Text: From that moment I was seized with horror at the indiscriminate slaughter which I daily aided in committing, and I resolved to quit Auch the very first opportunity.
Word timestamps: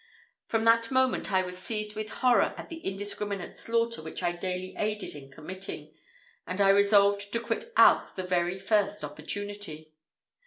From 0.47 0.63
that 0.65 0.89
moment 0.89 1.31
I 1.31 1.43
was 1.43 1.59
seized 1.59 1.95
with 1.95 2.09
horror 2.09 2.55
at 2.57 2.69
the 2.69 2.77
indiscriminate 2.79 3.55
slaughter 3.55 4.01
which 4.01 4.23
I 4.23 4.31
daily 4.31 4.73
aided 4.75 5.13
in 5.13 5.29
committing, 5.29 5.93
and 6.47 6.59
I 6.59 6.69
resolved 6.69 7.31
to 7.31 7.39
quit 7.39 7.71
Auch 7.77 8.15
the 8.15 8.23
very 8.23 8.57
first 8.57 9.03
opportunity. 9.03 9.93